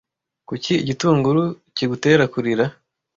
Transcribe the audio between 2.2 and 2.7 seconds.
kurira?